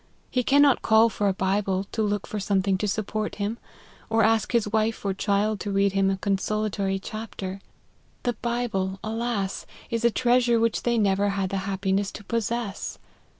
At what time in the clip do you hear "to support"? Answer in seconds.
2.79-3.35